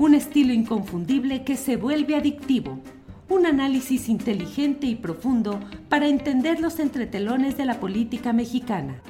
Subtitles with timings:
[0.00, 2.82] un estilo inconfundible que se vuelve adictivo,
[3.28, 9.02] un análisis inteligente y profundo para entender los entretelones de la política mexicana.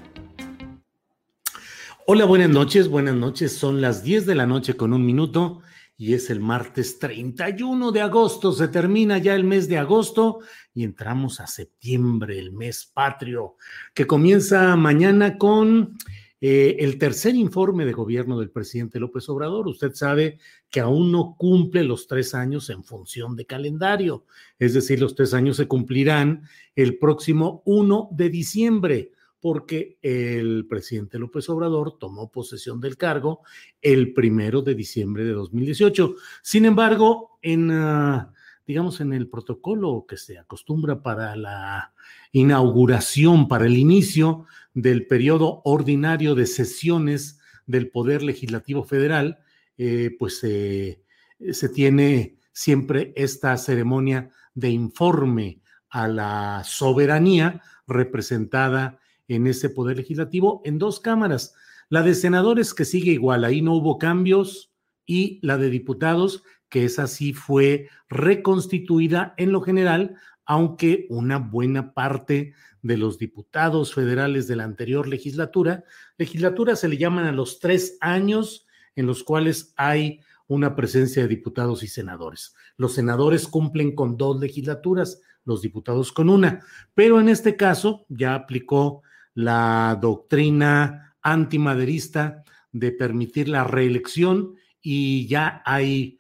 [2.09, 3.57] Hola, buenas noches, buenas noches.
[3.57, 5.61] Son las 10 de la noche con un minuto
[5.97, 8.51] y es el martes 31 de agosto.
[8.51, 10.41] Se termina ya el mes de agosto
[10.75, 13.55] y entramos a septiembre, el mes patrio,
[13.95, 15.97] que comienza mañana con
[16.41, 20.39] eh, el tercer informe de gobierno del presidente López Obrador, usted sabe
[20.71, 24.25] que aún no cumple los tres años en función de calendario,
[24.59, 31.19] es decir, los tres años se cumplirán el próximo 1 de diciembre, porque el presidente
[31.19, 33.41] López Obrador tomó posesión del cargo
[33.81, 36.15] el primero de diciembre de 2018.
[36.43, 37.71] Sin embargo, en...
[37.71, 38.33] Ah,
[38.67, 41.93] digamos, en el protocolo que se acostumbra para la
[42.33, 49.41] inauguración, para el inicio del periodo ordinario de sesiones del Poder Legislativo Federal,
[49.79, 58.99] eh, pues se tiene siempre esta ceremonia de informe a la soberanía representada
[59.29, 61.55] en ese Poder Legislativo en dos cámaras.
[61.89, 64.70] La de senadores que sigue igual, ahí no hubo cambios,
[65.11, 70.15] y la de diputados que esa sí fue reconstituida en lo general,
[70.47, 75.83] aunque una buena parte de los diputados federales de la anterior legislatura,
[76.17, 81.29] legislatura se le llaman a los tres años en los cuales hay una presencia de
[81.29, 82.55] diputados y senadores.
[82.77, 88.37] Los senadores cumplen con dos legislaturas, los diputados con una, pero en este caso ya
[88.37, 89.03] aplicó
[89.35, 96.19] la doctrina antimaderista de permitir la reelección y ya hay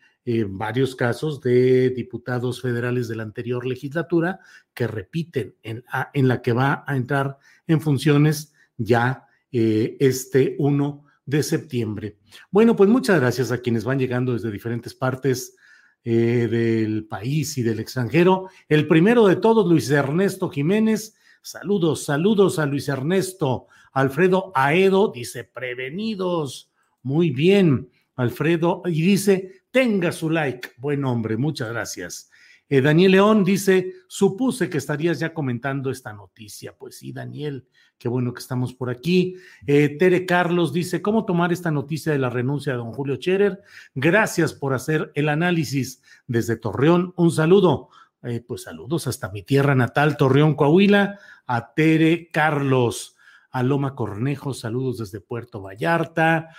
[0.49, 4.39] varios casos de diputados federales de la anterior legislatura
[4.75, 5.83] que repiten en,
[6.13, 12.19] en la que va a entrar en funciones ya eh, este 1 de septiembre.
[12.51, 15.57] Bueno, pues muchas gracias a quienes van llegando desde diferentes partes
[16.05, 18.49] eh, del país y del extranjero.
[18.69, 21.17] El primero de todos, Luis Ernesto Jiménez.
[21.43, 23.67] Saludos, saludos a Luis Ernesto.
[23.93, 26.71] Alfredo Aedo dice, prevenidos.
[27.03, 28.83] Muy bien, Alfredo.
[28.87, 30.71] Y dice, tenga su like.
[30.79, 32.31] Buen hombre, muchas gracias.
[32.73, 36.73] Eh, Daniel León dice, supuse que estarías ya comentando esta noticia.
[36.77, 37.67] Pues sí, Daniel,
[37.99, 39.35] qué bueno que estamos por aquí.
[39.67, 43.61] Eh, Tere Carlos dice, ¿cómo tomar esta noticia de la renuncia de don Julio Scherer?
[43.95, 47.13] Gracias por hacer el análisis desde Torreón.
[47.17, 47.89] Un saludo.
[48.23, 53.17] Eh, pues saludos hasta mi tierra natal, Torreón, Coahuila, a Tere Carlos.
[53.51, 56.51] A Loma Cornejo, saludos desde Puerto Vallarta.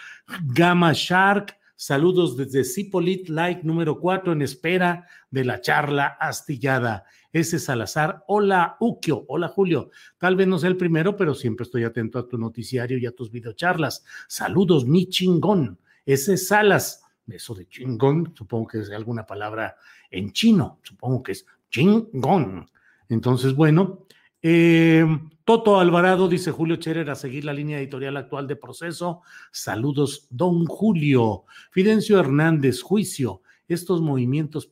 [0.44, 7.06] Gama Shark, Saludos desde Cipolit Like número 4 en espera de la charla astillada.
[7.34, 8.24] Ese Salazar.
[8.28, 9.26] Hola, Uquio.
[9.28, 9.90] Hola, Julio.
[10.20, 13.16] Tal vez no sea el primero, pero siempre estoy atento a tu noticiario y a
[13.16, 14.06] tus videocharlas.
[14.28, 15.80] Saludos, mi chingón.
[16.06, 17.04] Ese Salas.
[17.28, 19.76] Eso de chingón, supongo que es alguna palabra
[20.12, 20.78] en chino.
[20.84, 22.70] Supongo que es chingón.
[23.10, 24.06] Entonces, bueno,
[24.42, 25.06] eh,
[25.44, 29.22] Toto Alvarado, dice Julio Cherer, a seguir la línea editorial actual de proceso.
[29.52, 31.46] Saludos, don Julio.
[31.72, 33.42] Fidencio Hernández, juicio.
[33.68, 34.70] Estos movimientos,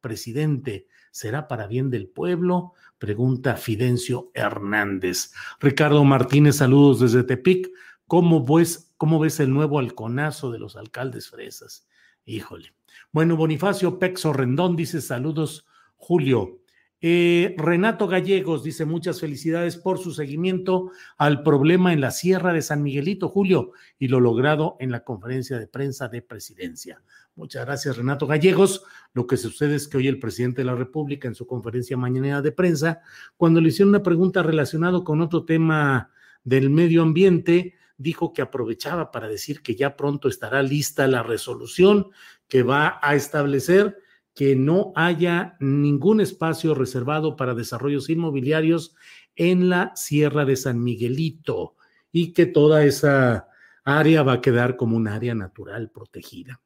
[0.00, 2.72] presidente, ¿será para bien del pueblo?
[2.98, 5.32] Pregunta Fidencio Hernández.
[5.60, 7.70] Ricardo Martínez, saludos desde Tepic.
[8.06, 11.86] ¿Cómo ves, cómo ves el nuevo halconazo de los alcaldes fresas?
[12.24, 12.74] Híjole.
[13.10, 15.66] Bueno, Bonifacio Pexo Rendón dice saludos,
[15.96, 16.61] Julio.
[17.04, 22.62] Eh, Renato Gallegos dice muchas felicidades por su seguimiento al problema en la Sierra de
[22.62, 27.02] San Miguelito, Julio, y lo logrado en la conferencia de prensa de presidencia.
[27.34, 28.84] Muchas gracias, Renato Gallegos.
[29.14, 32.40] Lo que sucede es que hoy el presidente de la República, en su conferencia mañanera
[32.40, 33.00] de prensa,
[33.36, 36.12] cuando le hicieron una pregunta relacionada con otro tema
[36.44, 42.10] del medio ambiente, dijo que aprovechaba para decir que ya pronto estará lista la resolución
[42.46, 43.98] que va a establecer
[44.34, 48.94] que no haya ningún espacio reservado para desarrollos inmobiliarios
[49.36, 51.76] en la Sierra de San Miguelito
[52.10, 53.48] y que toda esa
[53.84, 56.60] área va a quedar como un área natural protegida.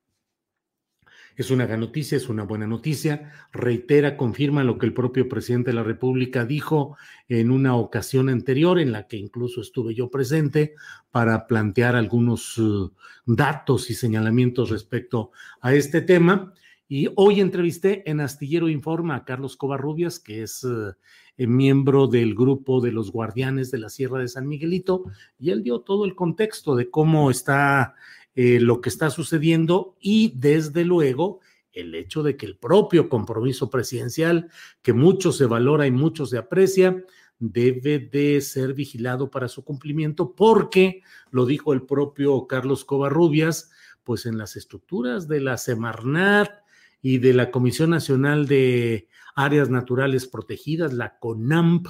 [1.37, 3.31] Es una gran noticia, es una buena noticia.
[3.53, 6.97] Reitera, confirma lo que el propio presidente de la República dijo
[7.29, 10.75] en una ocasión anterior, en la que incluso estuve yo presente,
[11.11, 12.91] para plantear algunos uh,
[13.27, 15.31] datos y señalamientos respecto
[15.61, 16.55] a este tema.
[16.89, 22.81] Y hoy entrevisté en Astillero Informa a Carlos Covarrubias, que es eh, miembro del grupo
[22.81, 25.05] de los guardianes de la Sierra de San Miguelito,
[25.39, 27.97] y él dio todo el contexto de cómo está
[28.37, 31.41] eh, lo que está sucediendo y desde luego
[31.73, 34.49] el hecho de que el propio compromiso presidencial,
[34.81, 37.05] que mucho se valora y mucho se aprecia,
[37.39, 43.71] debe de ser vigilado para su cumplimiento, porque, lo dijo el propio Carlos Covarrubias,
[44.05, 46.66] pues en las estructuras de la Semarnat,
[47.07, 49.07] y de la Comisión Nacional de
[49.37, 51.87] Áreas Naturales Protegidas, la CONAMP,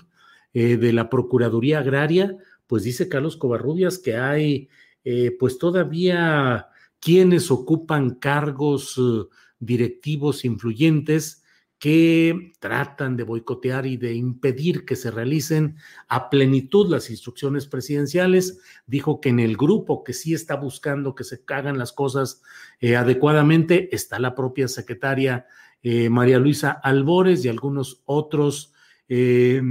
[0.53, 2.37] eh, de la Procuraduría Agraria,
[2.67, 4.69] pues dice Carlos Covarrubias que hay
[5.05, 6.69] eh, pues todavía
[7.01, 9.25] quienes ocupan cargos eh,
[9.59, 11.45] directivos influyentes
[11.79, 15.77] que tratan de boicotear y de impedir que se realicen
[16.09, 18.61] a plenitud las instrucciones presidenciales.
[18.87, 22.43] Dijo que en el grupo que sí está buscando que se hagan las cosas
[22.81, 25.47] eh, adecuadamente está la propia secretaria
[25.83, 28.73] eh, María Luisa Albores y algunos otros
[29.09, 29.63] eh,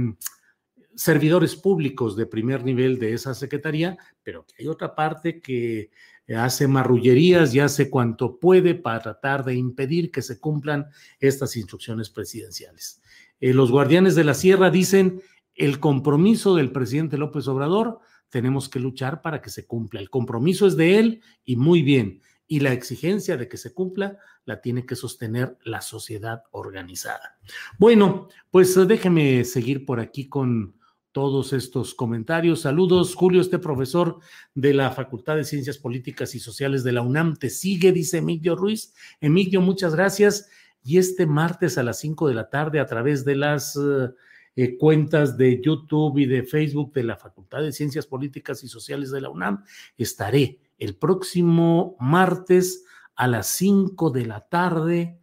[0.94, 5.90] servidores públicos de primer nivel de esa secretaría, pero que hay otra parte que
[6.34, 10.86] hace marrullerías y hace cuanto puede para tratar de impedir que se cumplan
[11.20, 13.00] estas instrucciones presidenciales.
[13.40, 15.20] Eh, los guardianes de la sierra dicen,
[15.54, 20.00] el compromiso del presidente López Obrador, tenemos que luchar para que se cumpla.
[20.00, 22.20] El compromiso es de él y muy bien.
[22.48, 27.38] Y la exigencia de que se cumpla la tiene que sostener la sociedad organizada.
[27.78, 30.75] Bueno, pues déjeme seguir por aquí con
[31.16, 32.60] todos estos comentarios.
[32.60, 34.18] Saludos, Julio, este profesor
[34.54, 38.54] de la Facultad de Ciencias Políticas y Sociales de la UNAM te sigue, dice Emilio
[38.54, 38.92] Ruiz.
[39.18, 40.50] Emilio, muchas gracias.
[40.84, 44.10] Y este martes a las 5 de la tarde a través de las eh,
[44.56, 49.10] eh, cuentas de YouTube y de Facebook de la Facultad de Ciencias Políticas y Sociales
[49.10, 49.64] de la UNAM,
[49.96, 52.84] estaré el próximo martes
[53.14, 55.18] a las 5 de la tarde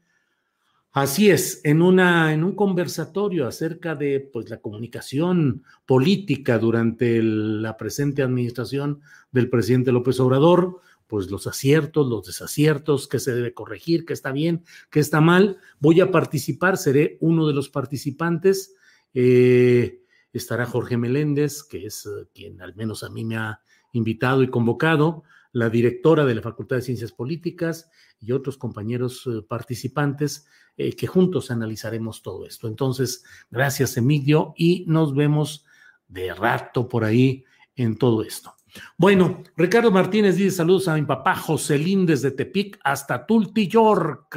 [0.94, 7.78] Así es, en, una, en un conversatorio acerca de pues, la comunicación política durante la
[7.78, 9.02] presente administración
[9.32, 14.32] del presidente López Obrador, pues los aciertos, los desaciertos, qué se debe corregir, qué está
[14.32, 15.58] bien, qué está mal.
[15.80, 18.76] Voy a participar, seré uno de los participantes.
[19.16, 23.62] Eh, estará Jorge Meléndez, que es eh, quien al menos a mí me ha
[23.94, 27.90] invitado y convocado, la directora de la Facultad de Ciencias Políticas
[28.20, 32.68] y otros compañeros eh, participantes eh, que juntos analizaremos todo esto.
[32.68, 35.66] Entonces, gracias Emilio y nos vemos
[36.08, 37.46] de rato por ahí
[37.76, 38.56] en todo esto.
[38.98, 44.36] Bueno, Ricardo Martínez dice saludos a mi papá Joselín desde Tepic hasta Tulti, York.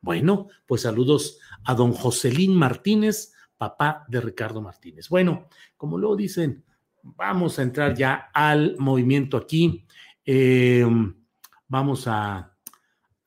[0.00, 5.08] Bueno, pues saludos a don Joselín Martínez, papá de Ricardo Martínez.
[5.08, 6.64] Bueno, como luego dicen,
[7.02, 9.86] vamos a entrar ya al movimiento aquí.
[10.24, 10.86] Eh,
[11.68, 12.50] vamos a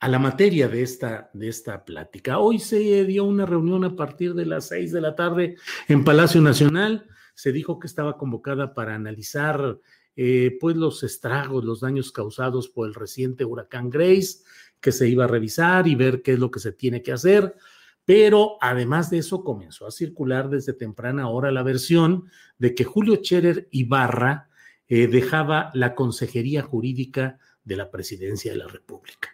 [0.03, 2.37] a la materia de esta, de esta plática.
[2.37, 5.55] Hoy se dio una reunión a partir de las seis de la tarde
[5.87, 7.07] en Palacio Nacional.
[7.35, 9.79] Se dijo que estaba convocada para analizar
[10.17, 14.39] eh, pues los estragos, los daños causados por el reciente huracán Grace,
[14.81, 17.55] que se iba a revisar y ver qué es lo que se tiene que hacer.
[18.05, 22.25] Pero además de eso, comenzó a circular desde temprana hora la versión
[22.57, 24.49] de que Julio Scherer Ibarra
[24.87, 29.29] eh, dejaba la Consejería Jurídica de la Presidencia de la República.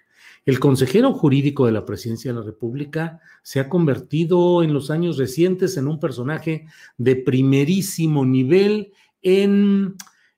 [0.45, 5.17] El consejero jurídico de la Presidencia de la República se ha convertido en los años
[5.17, 6.65] recientes en un personaje
[6.97, 9.95] de primerísimo nivel en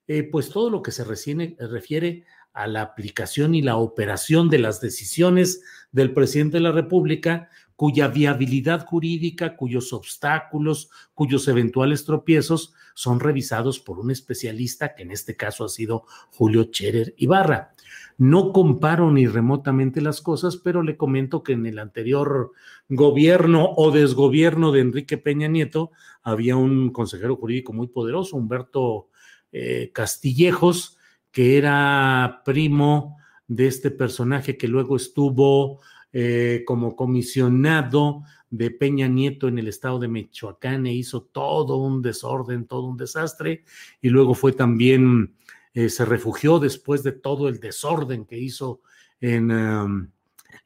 [0.08, 4.80] eh, pues todo lo que se refiere a la aplicación y la operación de las
[4.80, 5.62] decisiones
[5.92, 13.80] del presidente de la República, cuya viabilidad jurídica, cuyos obstáculos, cuyos eventuales tropiezos son revisados
[13.80, 17.74] por un especialista, que en este caso ha sido Julio Cherer Ibarra.
[18.18, 22.52] No comparo ni remotamente las cosas, pero le comento que en el anterior
[22.88, 25.90] gobierno o desgobierno de Enrique Peña Nieto
[26.22, 29.08] había un consejero jurídico muy poderoso, Humberto
[29.50, 30.98] eh, Castillejos,
[31.30, 33.16] que era primo
[33.48, 35.80] de este personaje que luego estuvo
[36.12, 42.02] eh, como comisionado de Peña Nieto en el estado de Michoacán e hizo todo un
[42.02, 43.64] desorden, todo un desastre,
[44.00, 45.34] y luego fue también,
[45.72, 48.82] eh, se refugió después de todo el desorden que hizo
[49.20, 50.10] en, um,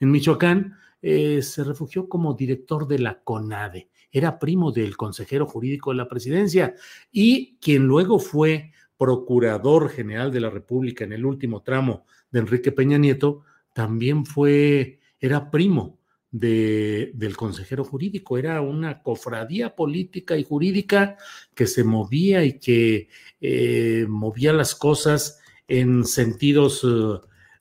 [0.01, 3.89] en Michoacán, eh, se refugió como director de la CONADE.
[4.11, 6.75] Era primo del consejero jurídico de la presidencia
[7.13, 12.73] y quien luego fue procurador general de la República en el último tramo de Enrique
[12.73, 15.99] Peña Nieto, también fue era primo
[16.31, 21.17] de, del consejero jurídico, era una cofradía política y jurídica
[21.55, 23.09] que se movía y que
[23.41, 26.87] eh, movía las cosas en sentidos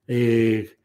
[0.07, 0.77] eh,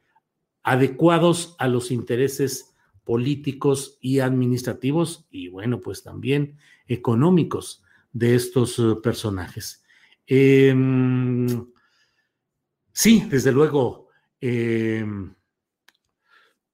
[0.62, 2.74] adecuados a los intereses
[3.04, 9.82] políticos y administrativos y bueno, pues también económicos de estos eh, personajes.
[10.26, 11.66] Em,
[12.92, 14.08] sí, desde luego.
[14.40, 15.34] Em,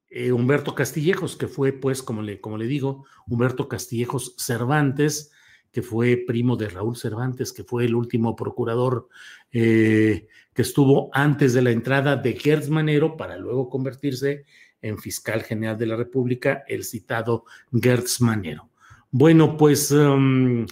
[0.09, 5.31] eh, Humberto Castillejos, que fue, pues, como le, digo, Humberto Castillejos Cervantes,
[5.71, 9.09] que fue primo de Raúl Cervantes, que fue el último procurador
[9.51, 14.45] eh, que estuvo antes de la entrada de Gertz Manero para luego convertirse
[14.81, 18.69] en fiscal general de la República, el citado Gertz Manero.
[19.11, 20.65] Bueno, pues um,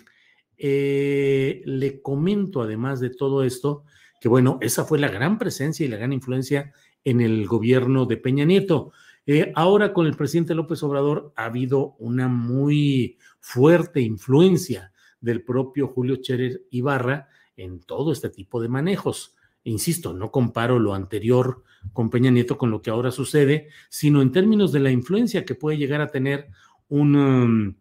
[0.58, 3.84] eh, le comento además de todo esto
[4.20, 6.74] que, bueno, esa fue la gran presencia y la gran influencia
[7.04, 8.92] en el gobierno de Peña Nieto.
[9.28, 15.88] Eh, ahora con el presidente López Obrador ha habido una muy fuerte influencia del propio
[15.88, 17.28] Julio Cherer Ibarra
[17.58, 19.36] en todo este tipo de manejos.
[19.64, 24.32] Insisto, no comparo lo anterior con Peña Nieto con lo que ahora sucede, sino en
[24.32, 26.50] términos de la influencia que puede llegar a tener
[26.90, 27.76] un um,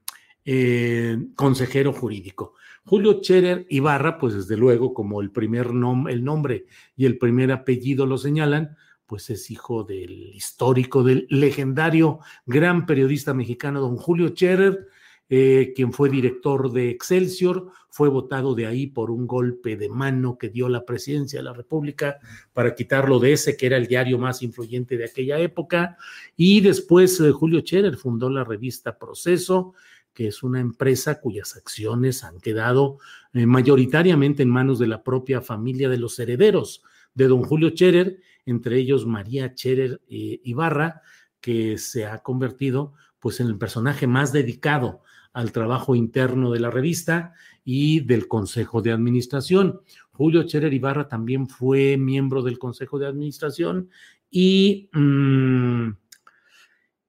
[0.46, 2.54] eh, consejero jurídico.
[2.86, 8.06] Julio Cherer Ibarra, pues desde luego, como el primer el nombre y el primer apellido
[8.06, 14.88] lo señalan, pues es hijo del histórico, del legendario gran periodista mexicano, don Julio Scherer,
[15.28, 20.36] eh, quien fue director de Excelsior, fue votado de ahí por un golpe de mano
[20.36, 22.18] que dio la presidencia de la República
[22.52, 25.96] para quitarlo de ese, que era el diario más influyente de aquella época.
[26.36, 29.74] Y después eh, Julio Scherer fundó la revista Proceso,
[30.12, 32.98] que es una empresa cuyas acciones han quedado
[33.32, 36.82] eh, mayoritariamente en manos de la propia familia de los herederos
[37.14, 41.02] de don Julio Scherer entre ellos María Cherer eh, Ibarra,
[41.40, 45.02] que se ha convertido pues en el personaje más dedicado
[45.32, 47.32] al trabajo interno de la revista
[47.64, 49.80] y del Consejo de Administración.
[50.12, 53.88] Julio Cherer Ibarra también fue miembro del Consejo de Administración
[54.30, 55.88] y mm,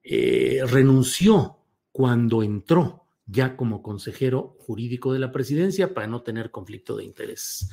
[0.04, 1.58] eh, renunció
[1.92, 7.70] cuando entró ya como consejero jurídico de la presidencia para no tener conflicto de interés.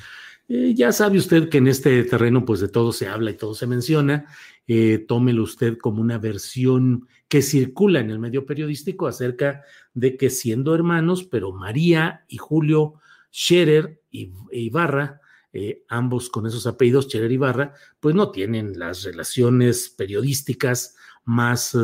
[0.49, 3.55] Eh, ya sabe usted que en este terreno pues de todo se habla y todo
[3.55, 4.27] se menciona.
[4.67, 9.63] Eh, tómelo usted como una versión que circula en el medio periodístico acerca
[9.95, 12.95] de que siendo hermanos, pero María y Julio
[13.33, 15.21] Scherer y e Ibarra,
[15.53, 21.77] eh, ambos con esos apellidos, Scherer y Ibarra, pues no tienen las relaciones periodísticas más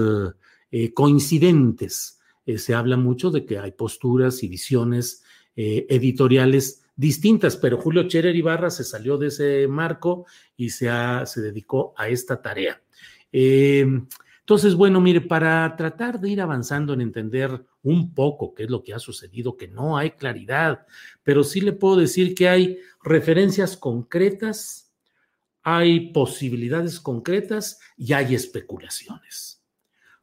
[0.95, 2.21] coincidentes.
[2.57, 5.23] se habla mucho de que hay posturas y visiones
[5.55, 10.27] editoriales distintas, pero Julio Cherer Ibarra se salió de ese marco
[10.57, 10.91] y se,
[11.27, 12.83] se dedicó a esta tarea.
[13.31, 13.87] Eh,
[14.41, 18.83] entonces, bueno, mire, para tratar de ir avanzando en entender un poco qué es lo
[18.83, 20.87] que ha sucedido, que no hay claridad,
[21.23, 24.93] pero sí le puedo decir que hay referencias concretas,
[25.63, 29.58] hay posibilidades concretas y hay especulaciones.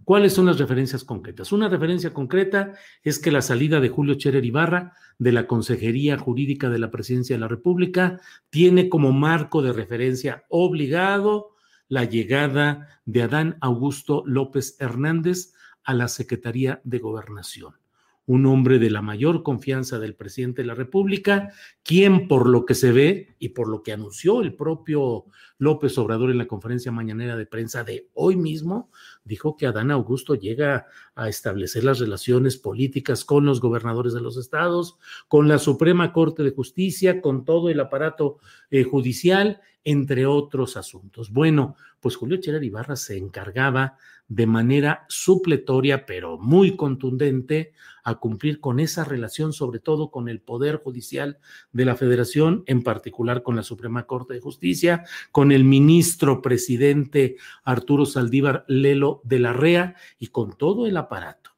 [0.05, 1.51] ¿Cuáles son las referencias concretas?
[1.51, 6.69] Una referencia concreta es que la salida de Julio Cherer Ibarra de la Consejería Jurídica
[6.69, 8.21] de la Presidencia de la República
[8.51, 11.55] tiene como marco de referencia obligado
[11.87, 17.84] la llegada de Adán Augusto López Hernández a la Secretaría de Gobernación
[18.27, 21.51] un hombre de la mayor confianza del presidente de la República,
[21.83, 25.25] quien por lo que se ve y por lo que anunció el propio
[25.57, 28.89] López Obrador en la conferencia mañanera de prensa de hoy mismo,
[29.23, 34.37] dijo que Adán Augusto llega a establecer las relaciones políticas con los gobernadores de los
[34.37, 38.39] estados, con la Suprema Corte de Justicia, con todo el aparato
[38.71, 41.31] eh, judicial, entre otros asuntos.
[41.31, 47.73] Bueno, pues Julio Cherer Ibarra se encargaba de manera supletoria, pero muy contundente,
[48.03, 51.39] a cumplir con esa relación, sobre todo con el Poder Judicial
[51.71, 57.37] de la Federación, en particular con la Suprema Corte de Justicia, con el ministro presidente
[57.63, 61.51] Arturo Saldívar Lelo de la REA y con todo el aparato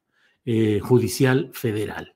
[0.46, 2.16] eh, judicial federal.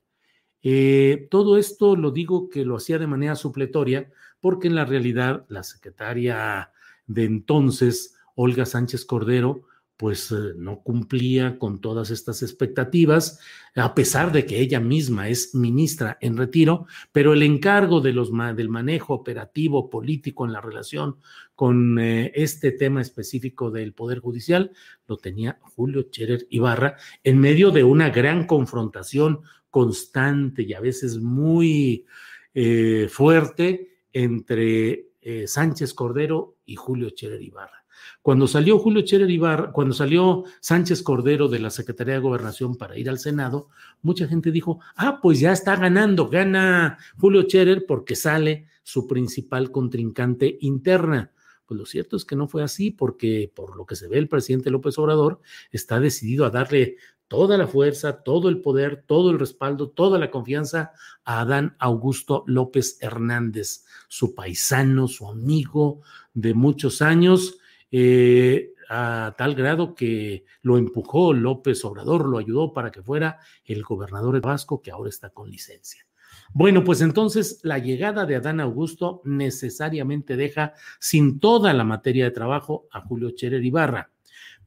[0.64, 4.12] Eh, todo esto lo digo que lo hacía de manera supletoria
[4.42, 6.72] porque en la realidad la secretaria
[7.08, 9.66] de entonces, Olga Sánchez Cordero,
[10.02, 13.40] pues eh, no cumplía con todas estas expectativas,
[13.76, 19.14] a pesar de que ella misma es ministra en retiro, pero el encargo del manejo
[19.14, 21.18] operativo político en la relación
[21.54, 24.72] con eh, este tema específico del Poder Judicial
[25.06, 31.20] lo tenía Julio Cherer Ibarra en medio de una gran confrontación constante y a veces
[31.20, 32.08] muy
[32.56, 35.08] eh, fuerte entre
[35.46, 37.82] Sánchez Cordero y Julio Cherer Ibarra.
[38.22, 42.98] Cuando salió Julio Cherer Ibarra, cuando salió Sánchez Cordero de la Secretaría de Gobernación para
[42.98, 43.70] ir al Senado,
[44.02, 49.72] mucha gente dijo, ah, pues ya está ganando, gana Julio Cherer porque sale su principal
[49.72, 51.32] contrincante interna.
[51.66, 54.28] Pues lo cierto es que no fue así, porque por lo que se ve el
[54.28, 55.40] presidente López Obrador
[55.72, 56.98] está decidido a darle
[57.32, 60.92] toda la fuerza, todo el poder, todo el respaldo, toda la confianza
[61.24, 66.02] a Adán Augusto López Hernández, su paisano, su amigo
[66.34, 67.58] de muchos años,
[67.90, 73.82] eh, a tal grado que lo empujó López Obrador, lo ayudó para que fuera el
[73.84, 76.06] gobernador de Vasco, que ahora está con licencia.
[76.52, 82.32] Bueno, pues entonces la llegada de Adán Augusto necesariamente deja sin toda la materia de
[82.32, 84.12] trabajo a Julio Cherer Ibarra.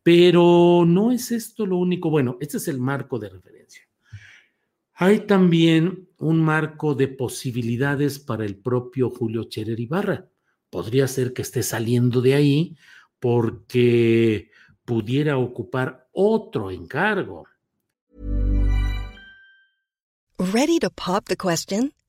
[0.04, 2.10] Pero no es esto lo único.
[2.10, 3.82] Bueno, este es el marco de referencia.
[4.92, 10.28] Hay también un marco de posibilidades para el propio Julio Cherer Ibarra.
[10.70, 12.76] Podría ser que esté saliendo de ahí
[13.18, 14.50] porque
[14.84, 17.46] pudiera ocupar otro encargo.
[20.38, 21.94] Ready to pop the question?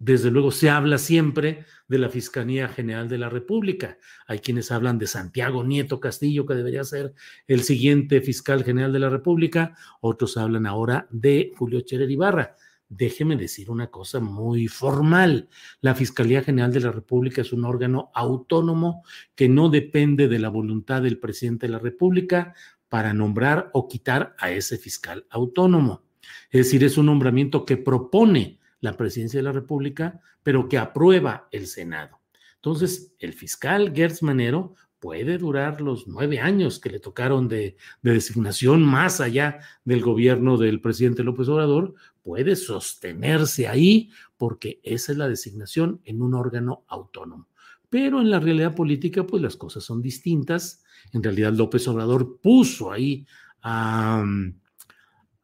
[0.00, 3.98] Desde luego se habla siempre de la Fiscalía General de la República.
[4.26, 7.14] Hay quienes hablan de Santiago Nieto Castillo, que debería ser
[7.48, 9.76] el siguiente fiscal general de la República.
[10.00, 12.54] Otros hablan ahora de Julio Cherer Ibarra.
[12.88, 15.48] Déjeme decir una cosa muy formal.
[15.80, 19.02] La Fiscalía General de la República es un órgano autónomo
[19.34, 22.54] que no depende de la voluntad del presidente de la República
[22.88, 26.04] para nombrar o quitar a ese fiscal autónomo.
[26.50, 31.48] Es decir, es un nombramiento que propone la presidencia de la República, pero que aprueba
[31.50, 32.20] el Senado.
[32.56, 38.82] Entonces, el fiscal Gertz Manero puede durar los nueve años que le tocaron de, designación
[38.82, 45.28] más allá del gobierno del presidente López Obrador, puede sostenerse ahí porque esa es la
[45.28, 47.48] designación en un órgano autónomo.
[47.88, 50.84] Pero en la realidad política, pues las cosas son distintas.
[51.12, 53.26] En realidad, López Obrador puso ahí
[53.62, 54.24] a,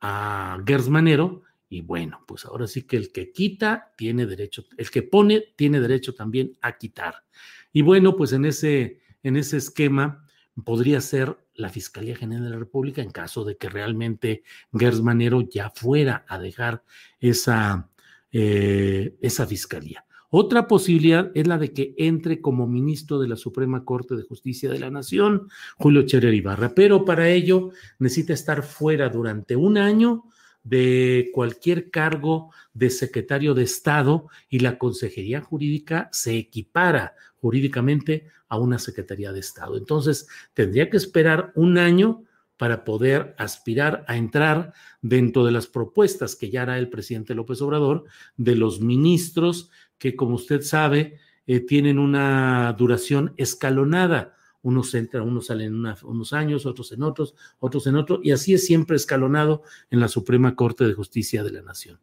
[0.01, 4.91] a Gertz Manero y bueno, pues ahora sí que el que quita tiene derecho, el
[4.91, 7.25] que pone tiene derecho también a quitar.
[7.73, 10.25] Y bueno, pues en ese, en ese esquema
[10.65, 15.41] podría ser la Fiscalía General de la República en caso de que realmente Gers Manero
[15.43, 16.85] ya fuera a dejar
[17.19, 17.91] esa,
[18.31, 20.05] eh, esa fiscalía.
[20.31, 24.69] Otra posibilidad es la de que entre como ministro de la Suprema Corte de Justicia
[24.69, 25.49] de la Nación,
[25.79, 30.25] Julio Cherer Ibarra, pero para ello necesita estar fuera durante un año
[30.65, 38.59] de cualquier cargo de secretario de Estado y la Consejería Jurídica se equipara jurídicamente a
[38.59, 39.77] una Secretaría de Estado.
[39.77, 42.25] Entonces, tendría que esperar un año
[42.57, 44.73] para poder aspirar a entrar
[45.03, 48.05] dentro de las propuestas que ya hará el presidente López Obrador
[48.37, 54.34] de los ministros que, como usted sabe, eh, tienen una duración escalonada
[54.65, 58.55] unos entran, unos salen en unos años, otros en otros, otros en otros, y así
[58.55, 62.01] es siempre escalonado en la Suprema Corte de Justicia de la Nación.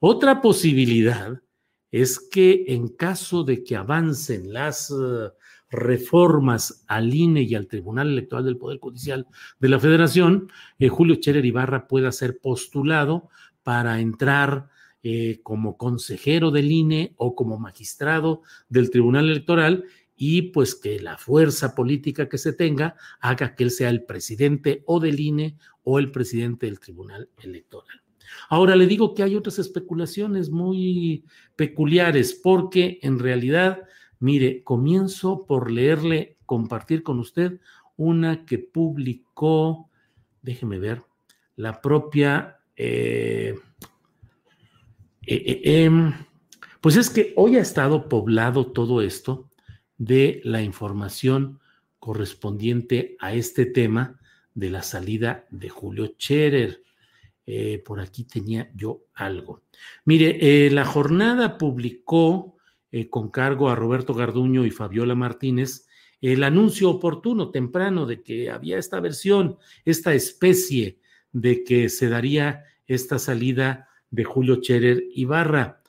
[0.00, 1.40] Otra posibilidad
[1.90, 5.30] es que en caso de que avancen las uh,
[5.70, 9.26] reformas al INE y al Tribunal Electoral del Poder Judicial
[9.58, 13.28] de la Federación, eh, Julio Cherer Ibarra pueda ser postulado
[13.62, 14.70] para entrar
[15.02, 19.84] eh, como consejero del INE o como magistrado del Tribunal Electoral
[20.20, 24.82] y pues que la fuerza política que se tenga haga que él sea el presidente
[24.84, 28.02] o del INE o el presidente del Tribunal Electoral.
[28.48, 33.84] Ahora le digo que hay otras especulaciones muy peculiares porque en realidad,
[34.18, 37.60] mire, comienzo por leerle, compartir con usted
[37.96, 39.88] una que publicó,
[40.42, 41.04] déjeme ver,
[41.54, 42.58] la propia...
[42.76, 43.54] Eh,
[45.26, 46.12] eh, eh, em,
[46.80, 49.47] pues es que hoy ha estado poblado todo esto
[49.98, 51.60] de la información
[51.98, 54.18] correspondiente a este tema
[54.54, 56.82] de la salida de Julio Scherer.
[57.46, 59.62] Eh, por aquí tenía yo algo.
[60.04, 62.56] Mire, eh, la jornada publicó
[62.90, 65.86] eh, con cargo a Roberto Garduño y Fabiola Martínez
[66.20, 70.98] el anuncio oportuno, temprano, de que había esta versión, esta especie
[71.32, 75.80] de que se daría esta salida de Julio Scherer Ibarra.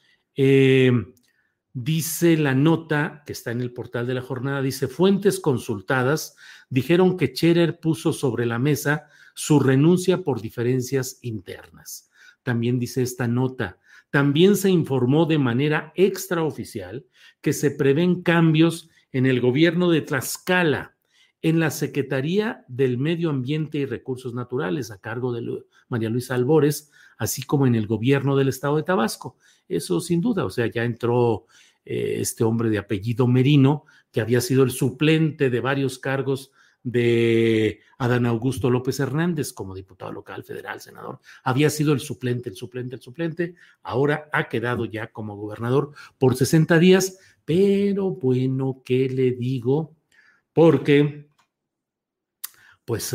[1.74, 6.36] Dice la nota que está en el portal de la jornada, dice, fuentes consultadas
[6.70, 12.10] dijeron que Cherer puso sobre la mesa su renuncia por diferencias internas.
[12.44, 13.78] También dice esta nota,
[14.10, 17.06] también se informó de manera extraoficial
[17.42, 20.96] que se prevén cambios en el gobierno de Tlaxcala,
[21.42, 26.92] en la Secretaría del Medio Ambiente y Recursos Naturales, a cargo de María Luisa Albores,
[27.20, 29.38] así como en el gobierno del estado de Tabasco.
[29.68, 31.46] Eso sin duda, o sea, ya entró
[31.86, 36.52] eh, este hombre de apellido Merino, que había sido el suplente de varios cargos
[36.82, 41.20] de Adán Augusto López Hernández como diputado local, federal, senador.
[41.44, 43.56] Había sido el suplente, el suplente, el suplente.
[43.84, 49.94] Ahora ha quedado ya como gobernador por 60 días, pero bueno, ¿qué le digo?
[50.54, 51.30] Porque,
[52.86, 53.14] pues...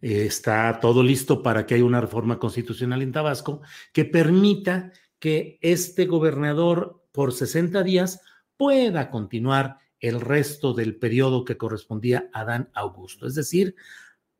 [0.00, 5.58] Eh, está todo listo para que haya una reforma constitucional en Tabasco que permita que
[5.60, 8.20] este gobernador por 60 días
[8.56, 13.26] pueda continuar el resto del periodo que correspondía a Adán Augusto.
[13.26, 13.74] Es decir,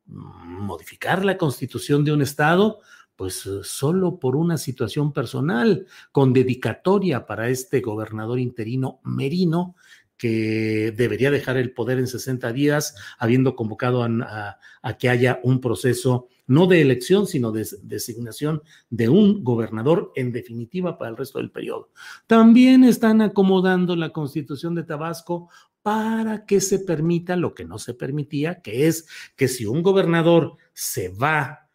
[0.06, 2.80] modificar la constitución de un Estado,
[3.16, 9.74] pues solo por una situación personal, con dedicatoria para este gobernador interino Merino,
[10.18, 14.58] que debería dejar el poder en 60 días, habiendo convocado a,
[14.98, 20.98] que haya un proceso no de elección, sino de designación de un gobernador en definitiva
[20.98, 21.90] para el resto del periodo.
[22.26, 25.50] También están acomodando la constitución de Tabasco
[25.82, 30.56] para que se permita lo que no se permitía, que es que si un gobernador
[30.72, 31.70] se va,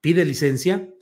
[0.00, 0.92] pide licencia,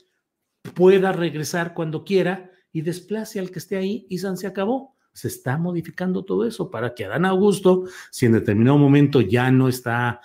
[0.73, 5.57] pueda regresar cuando quiera y desplace al que esté ahí y se acabó se está
[5.57, 10.19] modificando todo eso para que Adán Augusto, si en determinado momento ya no está,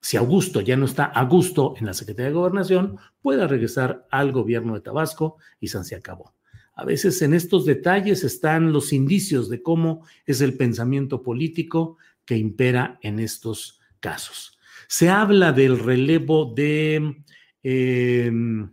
[0.00, 4.30] si Augusto ya no está a gusto en la Secretaría de Gobernación, pueda regresar al
[4.30, 6.32] gobierno de Tabasco y se acabó.
[6.76, 12.36] A veces en estos detalles están los indicios de cómo es el pensamiento político que
[12.36, 14.60] impera en estos casos.
[14.86, 17.24] Se habla del relevo de,
[17.64, 18.70] em,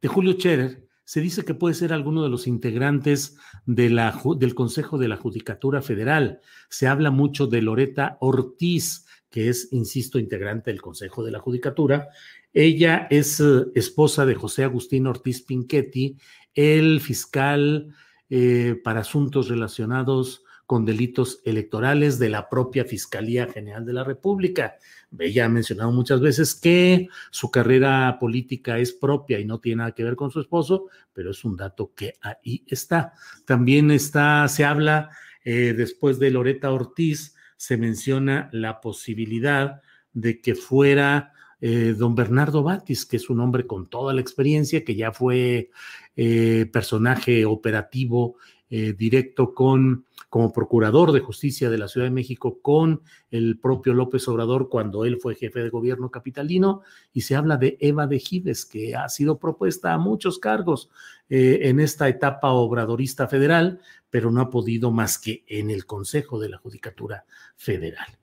[0.00, 5.08] de Julio Scherer, se dice que puede ser alguno de los integrantes del Consejo de
[5.08, 6.40] la Judicatura Federal.
[6.68, 12.08] Se habla mucho de Loreta Ortiz, que es, insisto, integrante del Consejo de la Judicatura.
[12.52, 16.16] Ella es eh, esposa de José Agustín Ortiz Pinchetti,
[16.54, 17.94] el fiscal
[18.30, 24.76] eh, para asuntos relacionados con delitos electorales de la propia Fiscalía General de la República.
[25.18, 29.92] Ella ha mencionado muchas veces que su carrera política es propia y no tiene nada
[29.92, 33.12] que ver con su esposo, pero es un dato que ahí está.
[33.44, 35.10] También está, se habla,
[35.44, 42.62] eh, después de Loreta Ortiz, se menciona la posibilidad de que fuera eh, don Bernardo
[42.62, 45.70] Batis, que es un hombre con toda la experiencia, que ya fue
[46.16, 48.36] eh, personaje operativo
[48.68, 54.26] directo con como procurador de justicia de la Ciudad de México con el propio López
[54.26, 58.66] Obrador cuando él fue jefe de gobierno capitalino y se habla de Eva de Gives,
[58.66, 60.90] que ha sido propuesta a muchos cargos
[61.28, 66.40] eh, en esta etapa obradorista federal, pero no ha podido más que en el Consejo
[66.40, 67.24] de la Judicatura
[67.54, 68.18] Federal.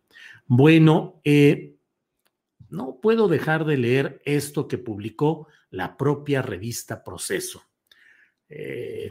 [0.48, 1.76] Bueno, eh,
[2.70, 7.64] no puedo dejar de leer esto que publicó la propia revista Proceso.
[8.50, 9.10] Eh,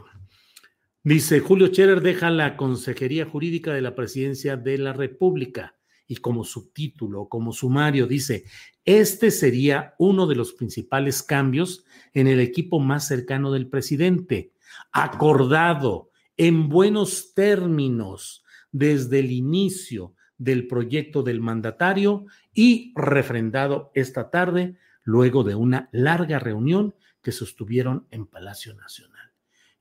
[1.03, 6.43] Dice, Julio Scherer deja la Consejería Jurídica de la Presidencia de la República y como
[6.43, 8.45] subtítulo, como sumario, dice,
[8.85, 14.53] este sería uno de los principales cambios en el equipo más cercano del presidente,
[14.91, 24.75] acordado en buenos términos desde el inicio del proyecto del mandatario y refrendado esta tarde
[25.03, 29.30] luego de una larga reunión que sostuvieron en Palacio Nacional.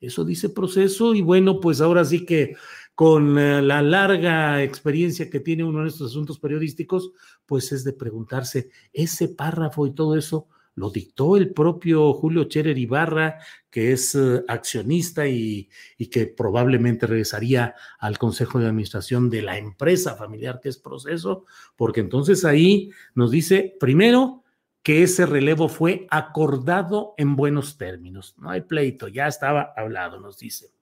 [0.01, 2.57] Eso dice proceso y bueno, pues ahora sí que
[2.95, 7.13] con eh, la larga experiencia que tiene uno en estos asuntos periodísticos,
[7.47, 12.79] pues es de preguntarse, ese párrafo y todo eso lo dictó el propio Julio Cherer
[12.79, 13.39] Ibarra,
[13.71, 19.59] que es eh, accionista y, y, que probablemente regresaría al Consejo de Administración de la
[19.59, 21.45] empresa familiar que es proceso,
[21.77, 24.45] porque entonces ahí nos dice, primero,
[24.83, 28.35] que ese relevo fue acordado en buenos términos.
[28.39, 30.73] No hay pleito, ya estaba hablado, nos dice.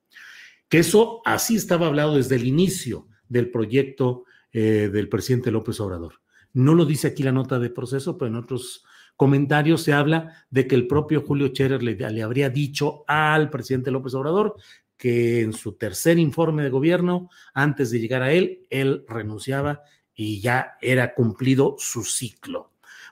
[0.69, 6.21] Que eso así estaba hablado desde el inicio del proyecto eh, del presidente López Obrador.
[6.53, 8.85] No lo dice aquí la nota de proceso, pero en otros
[9.17, 13.91] comentarios se habla de que el propio Julio Scherer le, le habría dicho al presidente
[13.91, 14.55] López Obrador
[14.97, 19.83] que en su tercer informe de gobierno, antes de llegar a él, él renunciaba
[20.15, 22.68] y ya era cumplido su ciclo.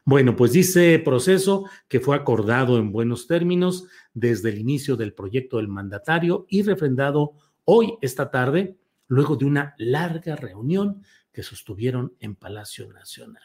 [0.09, 5.57] Bueno, pues dice proceso que fue acordado en buenos términos desde el inicio del proyecto
[5.57, 7.33] del mandatario y refrendado
[7.65, 13.43] hoy, esta tarde, luego de una larga reunión que sostuvieron en Palacio Nacional.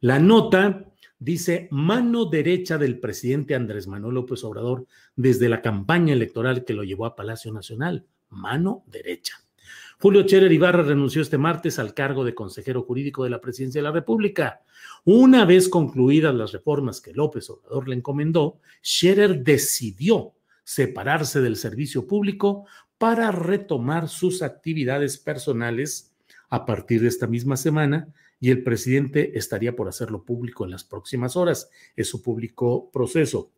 [0.00, 6.64] La nota dice mano derecha del presidente Andrés Manuel López Obrador desde la campaña electoral
[6.64, 8.06] que lo llevó a Palacio Nacional.
[8.30, 9.43] Mano derecha.
[10.04, 13.84] Julio Scherer Ibarra renunció este martes al cargo de consejero jurídico de la Presidencia de
[13.84, 14.60] la República.
[15.04, 22.06] Una vez concluidas las reformas que López Obrador le encomendó, Scherer decidió separarse del servicio
[22.06, 22.66] público
[22.98, 26.12] para retomar sus actividades personales
[26.50, 30.84] a partir de esta misma semana y el presidente estaría por hacerlo público en las
[30.84, 31.70] próximas horas.
[31.96, 33.52] Es su público proceso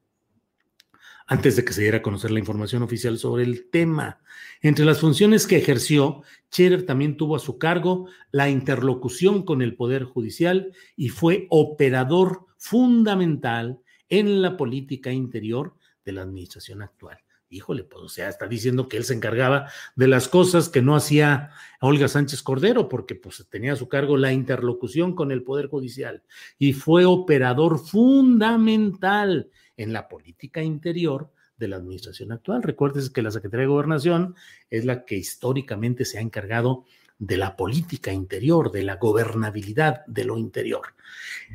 [1.26, 4.20] antes de que se diera a conocer la información oficial sobre el tema.
[4.60, 9.74] Entre las funciones que ejerció, Scherer también tuvo a su cargo la interlocución con el
[9.74, 17.18] Poder Judicial y fue operador fundamental en la política interior de la administración actual.
[17.48, 20.96] Híjole, pues o sea, está diciendo que él se encargaba de las cosas que no
[20.96, 25.68] hacía Olga Sánchez Cordero, porque pues tenía a su cargo la interlocución con el Poder
[25.68, 26.24] Judicial
[26.58, 32.62] y fue operador fundamental en la política interior de la administración actual.
[32.62, 34.34] Recuerdes que la Secretaría de Gobernación
[34.70, 36.84] es la que históricamente se ha encargado
[37.18, 40.88] de la política interior, de la gobernabilidad de lo interior.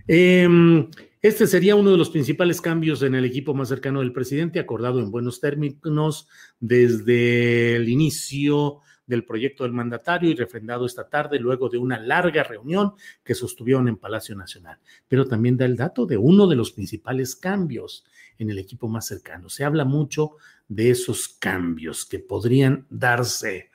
[0.07, 0.89] Em,
[1.21, 4.99] este sería uno de los principales cambios en el equipo más cercano del presidente, acordado
[4.99, 6.27] en buenos términos
[6.59, 8.79] desde el inicio
[9.11, 12.93] del proyecto del mandatario y refrendado esta tarde luego de una larga reunión
[13.23, 14.79] que sostuvieron en Palacio Nacional.
[15.07, 18.05] Pero también da el dato de uno de los principales cambios
[18.39, 19.49] en el equipo más cercano.
[19.49, 20.37] Se habla mucho
[20.69, 23.69] de esos cambios que podrían darse.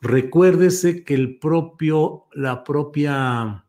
[0.00, 3.66] Recuérdese que el propio, la propia,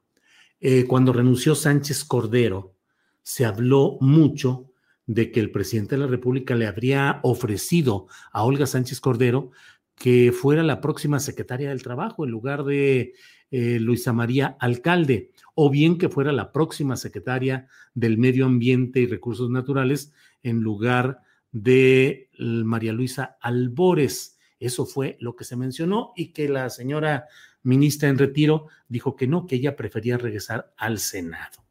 [0.61, 2.75] eh, cuando renunció Sánchez Cordero,
[3.21, 4.71] se habló mucho
[5.05, 9.51] de que el presidente de la República le habría ofrecido a Olga Sánchez Cordero
[9.99, 13.13] que fuera la próxima secretaria del Trabajo en lugar de
[13.51, 19.07] eh, Luisa María Alcalde, o bien que fuera la próxima secretaria del Medio Ambiente y
[19.07, 21.19] Recursos Naturales en lugar
[21.51, 24.39] de María Luisa Albores.
[24.57, 27.25] Eso fue lo que se mencionó y que la señora
[27.63, 31.65] ministra en retiro dijo que no, que ella prefería regresar al Senado.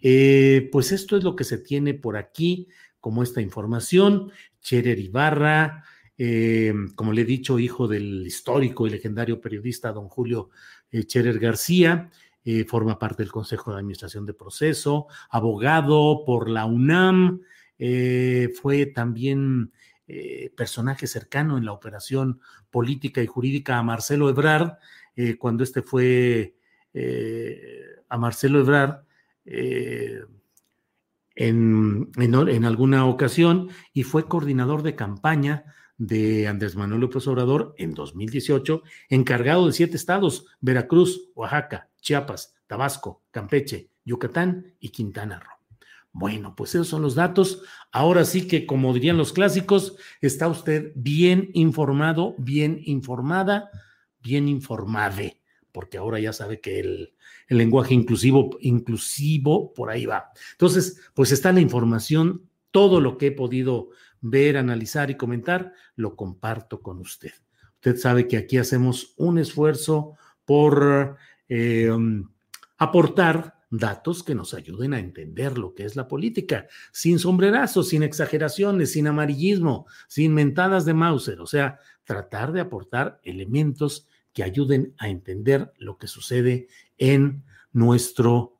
[0.00, 2.68] Eh, pues esto es lo que se tiene por aquí
[3.00, 4.30] como esta información.
[4.60, 5.84] Cherer Ibarra,
[6.16, 10.50] eh, como le he dicho, hijo del histórico y legendario periodista don Julio
[10.90, 12.10] eh, Cherer García,
[12.44, 17.40] eh, forma parte del Consejo de Administración de Proceso, abogado por la UNAM,
[17.76, 19.72] fue también
[20.56, 24.78] personaje cercano en la operación política y jurídica a Marcelo Ebrard,
[25.38, 26.54] cuando este fue
[28.08, 29.02] a Marcelo Ebrard.
[31.34, 35.64] en, en, alguna ocasión y fue coordinador de campaña
[35.96, 43.22] de Andrés Manuel López Obrador en 2018, encargado de siete estados, Veracruz, Oaxaca, Chiapas, Tabasco,
[43.30, 45.54] Campeche, Yucatán y Quintana Roo.
[46.12, 47.62] Bueno, pues esos son los datos.
[47.90, 53.70] Ahora sí que, como dirían los clásicos, está usted bien informado, bien informada,
[54.22, 55.40] bien informade,
[55.72, 57.14] porque ahora ya sabe que el,
[57.48, 60.30] el lenguaje inclusivo, inclusivo por ahí va.
[60.52, 63.90] Entonces, pues está la información, todo lo que he podido
[64.24, 67.32] ver, analizar y comentar, lo comparto con usted.
[67.74, 71.16] Usted sabe que aquí hacemos un esfuerzo por
[71.48, 72.30] eh, um,
[72.78, 78.02] aportar datos que nos ayuden a entender lo que es la política, sin sombrerazos, sin
[78.02, 84.94] exageraciones, sin amarillismo, sin mentadas de Mauser, o sea, tratar de aportar elementos que ayuden
[84.96, 88.53] a entender lo que sucede en nuestro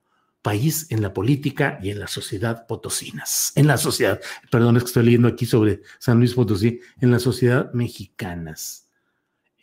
[0.45, 4.89] país, en la política y en la sociedad potosinas, en la sociedad, perdón, es que
[4.89, 8.91] estoy leyendo aquí sobre San Luis Potosí, en la sociedad mexicanas.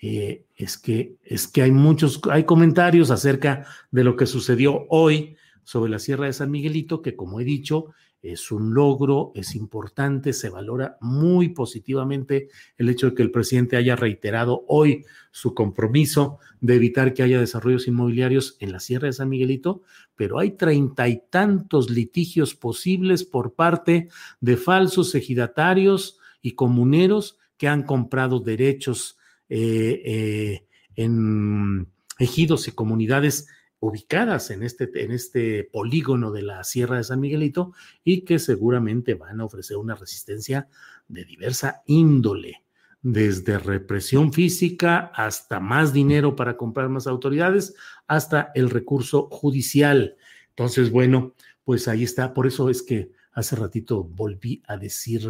[0.02, 5.38] Eh, es que es que hay muchos, hay comentarios acerca de lo que sucedió hoy
[5.64, 10.34] sobre la Sierra de San Miguelito, que como he dicho, es un logro, es importante,
[10.34, 16.38] se valora muy positivamente el hecho de que el presidente haya reiterado hoy su compromiso
[16.60, 19.82] de evitar que haya desarrollos inmobiliarios en la Sierra de San Miguelito,
[20.16, 27.68] pero hay treinta y tantos litigios posibles por parte de falsos ejidatarios y comuneros que
[27.68, 29.18] han comprado derechos
[29.50, 31.88] eh, eh, en
[32.20, 33.48] ejidos y comunidades
[33.82, 39.16] ubicadas en este, en este polígono de la Sierra de San Miguelito y que seguramente
[39.16, 40.70] van a ofrecer una resistencia
[41.08, 42.64] de diversa índole,
[43.02, 47.74] desde represión física hasta más dinero para comprar más autoridades,
[48.08, 50.16] hasta el recurso judicial.
[50.50, 52.36] Entonces, bueno, pues ahí está.
[52.36, 55.28] Por eso es que hace ratito volví a decir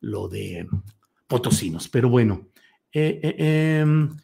[0.00, 0.66] lo de
[1.28, 1.88] potosinos.
[1.88, 2.48] Pero bueno,
[2.92, 4.16] eh, eh, em,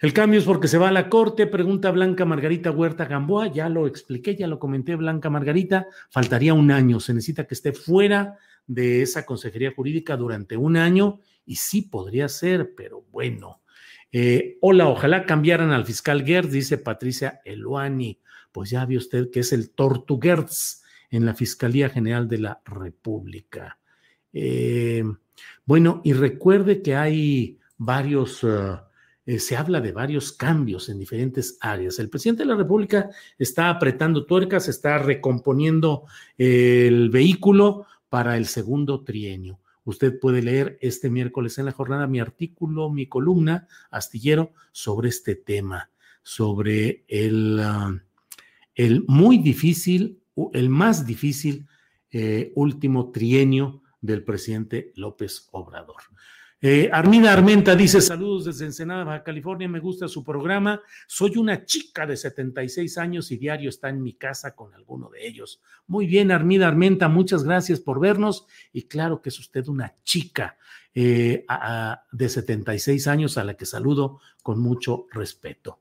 [0.00, 3.68] el cambio es porque se va a la corte, pregunta Blanca Margarita Huerta Gamboa, ya
[3.68, 8.38] lo expliqué, ya lo comenté, Blanca Margarita, faltaría un año, se necesita que esté fuera
[8.66, 13.60] de esa consejería jurídica durante un año y sí podría ser, pero bueno.
[14.10, 18.20] Eh, hola, ojalá cambiaran al fiscal Gertz, dice Patricia Eluani.
[18.52, 23.78] Pues ya vio usted que es el Tortuguerz en la Fiscalía General de la República.
[24.32, 25.04] Eh,
[25.64, 28.42] bueno, y recuerde que hay varios...
[28.42, 28.78] Uh,
[29.26, 31.98] eh, se habla de varios cambios en diferentes áreas.
[31.98, 36.04] El presidente de la República está apretando tuercas, está recomponiendo
[36.38, 39.60] eh, el vehículo para el segundo trienio.
[39.84, 45.34] Usted puede leer este miércoles en la jornada mi artículo, mi columna, astillero, sobre este
[45.34, 45.90] tema,
[46.22, 47.60] sobre el,
[48.74, 50.20] el muy difícil,
[50.52, 51.66] el más difícil
[52.12, 56.02] eh, último trienio del presidente López Obrador.
[56.62, 59.68] Eh, Armida Armenta dice: Saludos desde Ensenada, Baja California.
[59.68, 60.82] Me gusta su programa.
[61.06, 65.26] Soy una chica de 76 años y diario está en mi casa con alguno de
[65.26, 65.62] ellos.
[65.86, 68.46] Muy bien, Armida Armenta, muchas gracias por vernos.
[68.72, 70.58] Y claro que es usted una chica
[70.94, 71.46] eh,
[72.12, 75.80] de 76 años a la que saludo con mucho respeto.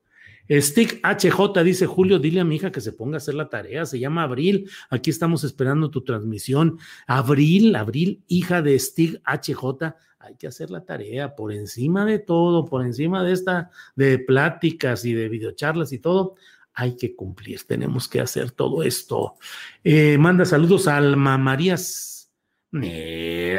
[0.49, 3.85] Stick HJ dice Julio, dile a mi hija que se ponga a hacer la tarea,
[3.85, 6.79] se llama Abril, aquí estamos esperando tu transmisión.
[7.05, 12.65] Abril, Abril, hija de Stick HJ, hay que hacer la tarea por encima de todo,
[12.65, 16.35] por encima de esta, de pláticas y de videocharlas y todo,
[16.73, 19.35] hay que cumplir, tenemos que hacer todo esto.
[19.83, 22.31] Eh, manda saludos a Alma Marías.
[22.71, 23.57] me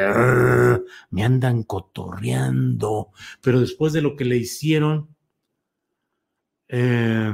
[1.23, 5.10] andan cotorreando, pero después de lo que le hicieron
[6.71, 7.31] eh,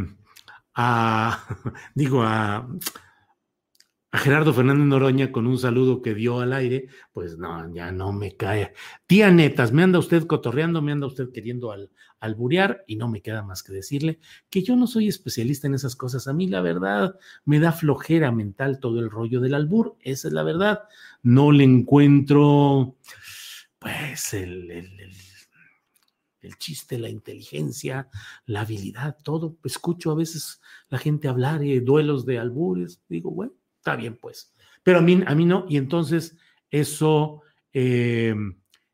[0.76, 1.46] a,
[1.96, 2.68] digo, a,
[4.12, 8.12] a Gerardo Fernández Noroña con un saludo que dio al aire, pues no, ya no
[8.12, 8.74] me cae.
[9.06, 13.22] Tía Netas, me anda usted cotorreando, me anda usted queriendo al, alburear y no me
[13.22, 14.20] queda más que decirle
[14.50, 16.28] que yo no soy especialista en esas cosas.
[16.28, 20.34] A mí la verdad me da flojera mental todo el rollo del albur, esa es
[20.34, 20.84] la verdad.
[21.22, 22.96] No le encuentro,
[23.80, 24.72] pues, el,
[26.58, 28.10] chiste, la inteligencia,
[28.46, 29.58] la habilidad, todo.
[29.64, 33.54] Escucho a veces la gente hablar de duelos de albures, digo, bueno
[33.88, 34.54] Está bien, pues.
[34.84, 35.66] Pero a mí, a mí no.
[35.70, 36.36] Y entonces
[36.70, 38.36] eso, eh,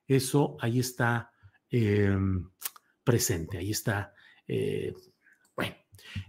[0.08, 1.32] eso ahí está
[1.72, 2.16] eh,
[3.04, 4.14] presente, ahí está.
[4.48, 4.94] Eh,
[5.56, 5.76] bueno,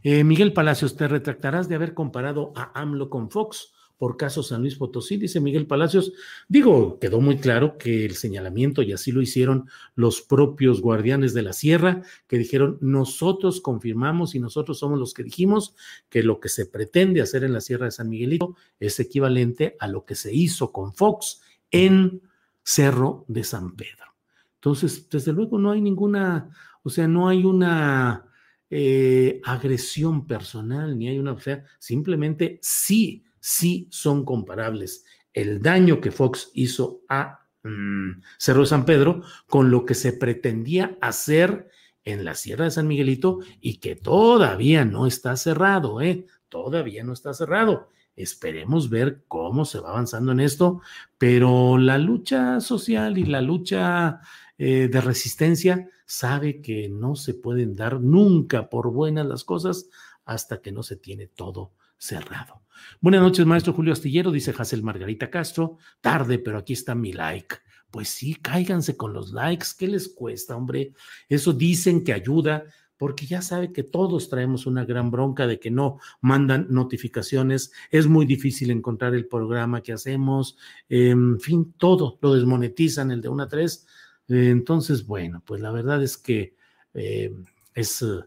[0.03, 3.74] Miguel Palacios, ¿te retractarás de haber comparado a AMLO con Fox?
[3.97, 6.13] Por caso San Luis Potosí, dice Miguel Palacios.
[6.49, 11.43] Digo, quedó muy claro que el señalamiento, y así lo hicieron los propios guardianes de
[11.43, 15.75] la sierra, que dijeron, nosotros confirmamos y nosotros somos los que dijimos
[16.09, 19.89] que lo que se pretende hacer en la sierra de San Miguelito es equivalente a
[19.89, 22.23] lo que se hizo con Fox en
[22.63, 24.15] Cerro de San Pedro.
[24.57, 26.51] Entonces, desde luego no hay ninguna,
[26.83, 28.25] o sea, no hay una
[28.71, 35.05] eh, agresión personal, ni hay una, o sea, simplemente sí sí son comparables
[35.35, 40.15] el daño que Fox hizo a mm, Cerro de San Pedro con lo que se
[40.15, 41.69] pretendía hacer
[42.05, 46.27] en la Sierra de San Miguelito y que todavía no está cerrado, ¿eh?
[46.49, 47.91] Todavía no está cerrado.
[48.17, 50.81] Esperemos ver cómo se va avanzando en esto,
[51.19, 54.21] pero la lucha social y la lucha
[54.57, 59.91] eh, de resistencia sabe que no se pueden dar nunca por buenas las cosas
[60.25, 62.64] hasta que no se tiene todo cerrado.
[63.01, 65.79] Buenas noches, maestro Julio Astillero, dice Hazel Margarita Castro.
[66.01, 67.57] Tarde, pero aquí está mi like.
[67.91, 69.69] Pues sí, cáiganse con los likes.
[69.79, 70.95] ¿Qué les cuesta, hombre?
[71.29, 72.65] Eso dicen que ayuda,
[72.97, 77.73] porque ya sabe que todos traemos una gran bronca de que no mandan notificaciones.
[77.91, 80.57] Es muy difícil encontrar el programa que hacemos.
[80.89, 83.87] En fin, todo lo desmonetizan, el de una a tres.
[84.29, 86.57] Entonces, bueno, pues la verdad es que
[86.95, 87.33] eh,
[87.75, 88.21] es, eh,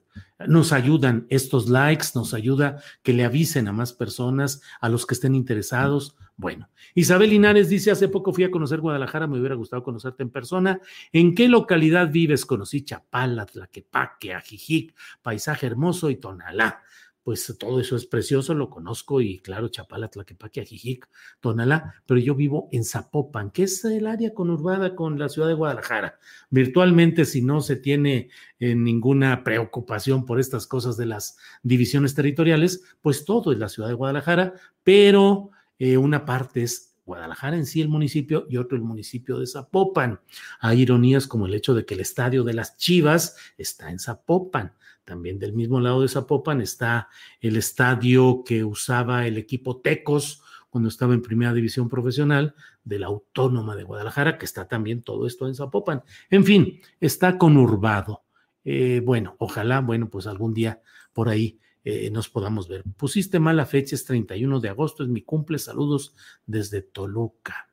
[0.47, 5.15] nos ayudan estos likes, nos ayuda que le avisen a más personas, a los que
[5.15, 6.15] estén interesados.
[6.35, 10.29] Bueno, Isabel Linares dice, hace poco fui a conocer Guadalajara, me hubiera gustado conocerte en
[10.29, 10.79] persona.
[11.11, 12.45] ¿En qué localidad vives?
[12.45, 16.83] Conocí Chapala, Tlaquepaque, Ajijic, paisaje hermoso y Tonalá
[17.27, 21.09] pues todo eso es precioso, lo conozco y claro, Chapala, Tlaquepaque, Ajijic,
[21.41, 25.53] Tonalá, pero yo vivo en Zapopan, que es el área conurbada con la ciudad de
[25.53, 26.19] Guadalajara.
[26.49, 32.85] Virtualmente, si no se tiene eh, ninguna preocupación por estas cosas de las divisiones territoriales,
[33.01, 34.53] pues todo es la ciudad de Guadalajara,
[34.85, 35.49] pero
[35.79, 40.21] eh, una parte es Guadalajara en sí el municipio y otro el municipio de Zapopan.
[40.61, 44.71] Hay ironías como el hecho de que el estadio de las Chivas está en Zapopan.
[45.07, 47.07] También del mismo lado de Zapopan está
[47.39, 53.07] el estadio que usaba el equipo Tecos cuando estaba en primera división profesional de la
[53.07, 56.03] Autónoma de Guadalajara, que está también todo esto en Zapopan.
[56.29, 58.25] En fin, está conurbado.
[58.65, 60.81] Eh, bueno, ojalá, bueno, pues algún día
[61.13, 62.83] por ahí eh, nos podamos ver.
[62.97, 65.57] Pusiste mala fecha, es 31 de agosto, es mi cumple.
[65.57, 67.69] Saludos desde Toluca,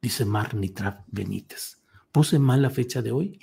[0.00, 1.79] dice Marnitra Benítez.
[2.12, 3.38] ¿Puse mal la fecha de hoy?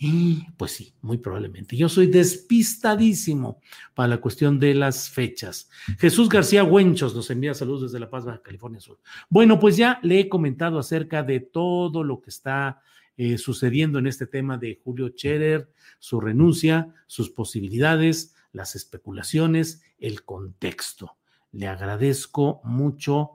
[0.57, 1.77] Pues sí, muy probablemente.
[1.77, 3.61] Yo soy despistadísimo
[3.93, 5.69] para la cuestión de las fechas.
[5.99, 8.99] Jesús García Huenchos nos envía saludos desde La Paz, Baja California Sur.
[9.29, 12.81] Bueno, pues ya le he comentado acerca de todo lo que está
[13.15, 20.25] eh, sucediendo en este tema de Julio Scherer, su renuncia, sus posibilidades, las especulaciones, el
[20.25, 21.17] contexto.
[21.53, 23.31] Le agradezco mucho.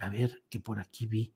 [0.00, 1.32] A ver, que por aquí vi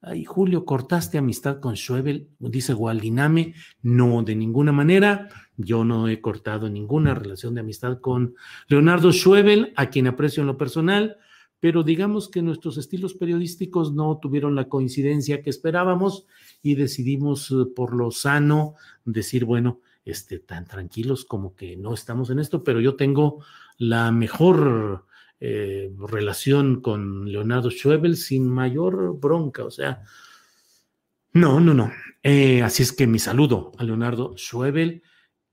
[0.00, 2.28] Ay, Julio, ¿cortaste amistad con Schwebel?
[2.38, 3.54] Dice Gualdiname.
[3.82, 5.28] No, de ninguna manera.
[5.56, 8.34] Yo no he cortado ninguna relación de amistad con
[8.68, 11.16] Leonardo Schwebel, a quien aprecio en lo personal,
[11.60, 16.26] pero digamos que nuestros estilos periodísticos no tuvieron la coincidencia que esperábamos
[16.62, 22.30] y decidimos eh, por lo sano decir, bueno, este, tan tranquilos como que no estamos
[22.30, 23.44] en esto, pero yo tengo
[23.76, 25.06] la mejor
[25.40, 30.02] eh, relación con Leonardo Schwebel sin mayor bronca, o sea,
[31.32, 31.92] no, no, no.
[32.22, 35.02] Eh, así es que mi saludo a Leonardo Schwebel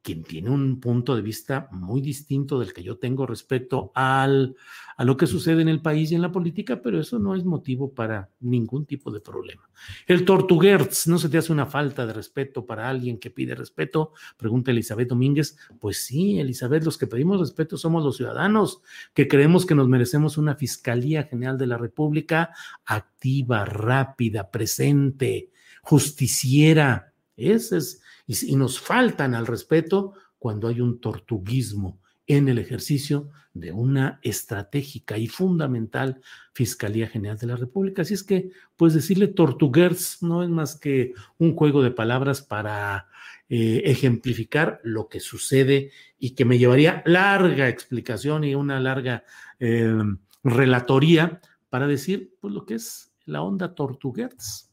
[0.05, 4.55] quien tiene un punto de vista muy distinto del que yo tengo respecto al,
[4.97, 7.43] a lo que sucede en el país y en la política, pero eso no es
[7.43, 9.67] motivo para ningún tipo de problema.
[10.05, 14.13] El Tortuguerz, ¿no se te hace una falta de respeto para alguien que pide respeto?
[14.37, 15.57] Pregunta Elizabeth Domínguez.
[15.79, 18.83] Pues sí, Elizabeth, los que pedimos respeto somos los ciudadanos,
[19.15, 22.51] que creemos que nos merecemos una Fiscalía General de la República
[22.85, 25.49] activa, rápida, presente,
[25.81, 27.11] justiciera.
[27.35, 33.71] Ese es y, nos faltan al respeto cuando hay un tortuguismo en el ejercicio de
[33.71, 36.21] una estratégica y fundamental
[36.53, 38.01] Fiscalía General de la República.
[38.01, 43.07] Así es que, pues decirle tortuguers no es más que un juego de palabras para
[43.47, 49.23] eh, ejemplificar lo que sucede y que me llevaría larga explicación y una larga
[49.59, 49.95] eh,
[50.43, 54.64] relatoría para decir pues, lo que es la onda tortuguers.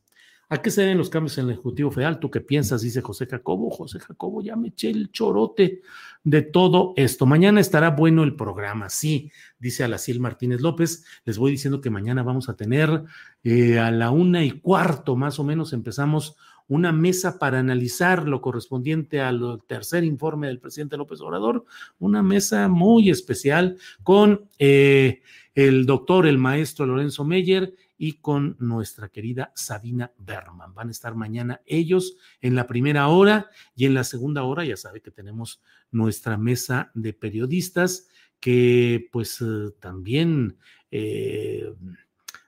[0.52, 2.20] ¿A qué se deben los cambios en el Ejecutivo Federal?
[2.20, 2.82] ¿Tú qué piensas?
[2.82, 3.70] Dice José Jacobo.
[3.70, 5.80] José Jacobo, ya me eché el chorote
[6.24, 7.24] de todo esto.
[7.24, 11.06] Mañana estará bueno el programa, sí, dice Alacil Martínez López.
[11.24, 13.02] Les voy diciendo que mañana vamos a tener
[13.42, 16.36] eh, a la una y cuarto más o menos empezamos
[16.68, 21.64] una mesa para analizar lo correspondiente al tercer informe del presidente López Obrador,
[21.98, 25.22] una mesa muy especial con eh,
[25.54, 30.74] el doctor, el maestro Lorenzo Meyer y con nuestra querida Sabina Berman.
[30.74, 34.76] Van a estar mañana ellos en la primera hora y en la segunda hora ya
[34.76, 38.08] sabe que tenemos nuestra mesa de periodistas
[38.42, 40.58] que pues eh, también
[40.90, 41.72] eh,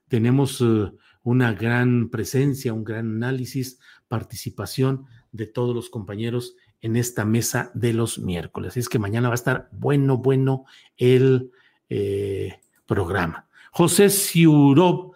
[0.08, 0.90] tenemos eh,
[1.22, 3.78] una gran presencia, un gran análisis,
[4.08, 8.72] participación de todos los compañeros en esta mesa de los miércoles.
[8.72, 10.64] Así es que mañana va a estar bueno, bueno
[10.96, 11.52] el
[12.86, 13.48] programa.
[13.70, 15.13] José Siurov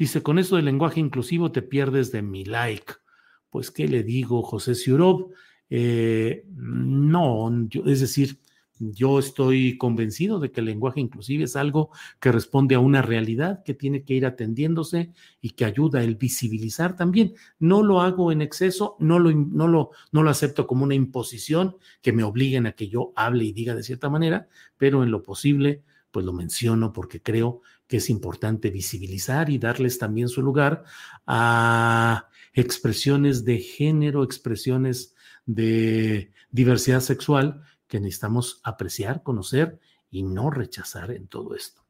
[0.00, 2.94] Dice, con eso del lenguaje inclusivo te pierdes de mi like.
[3.50, 5.28] Pues, ¿qué le digo, José Ciurov?
[5.68, 7.50] Eh, no,
[7.84, 8.40] es decir,
[8.78, 13.62] Yo estoy convencido de que el lenguaje inclusive es algo que responde a una realidad
[13.62, 17.34] que tiene que ir atendiéndose y que ayuda el visibilizar también.
[17.58, 21.76] No lo hago en exceso, no lo, no lo, no lo acepto como una imposición
[22.00, 24.48] que me obliguen a que yo hable y diga de cierta manera,
[24.78, 27.60] pero en lo posible, pues lo menciono porque creo
[27.90, 30.84] que es importante visibilizar y darles también su lugar
[31.26, 41.10] a expresiones de género, expresiones de diversidad sexual que necesitamos apreciar, conocer y no rechazar
[41.10, 41.82] en todo esto.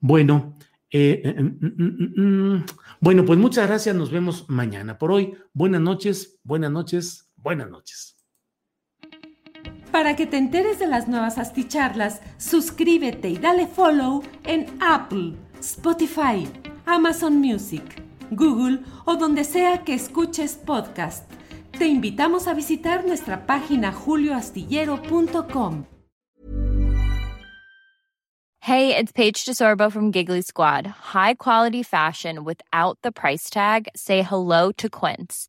[0.00, 0.58] Bueno,
[0.90, 2.66] eh, eh, mm, mm, mm,
[2.98, 4.98] bueno, pues muchas gracias, nos vemos mañana.
[4.98, 8.16] Por hoy, buenas noches, buenas noches, buenas noches.
[9.94, 16.46] Para que te enteres de las nuevas asticharlas, suscríbete y dale follow en Apple, Spotify,
[16.84, 21.24] Amazon Music, Google o donde sea que escuches podcast.
[21.78, 25.86] Te invitamos a visitar nuestra página julioastillero.com.
[28.60, 30.86] Hey, it's Paige DeSorbo from Giggly Squad.
[31.14, 33.88] High quality fashion without the price tag.
[33.96, 35.48] Say hello to Quince.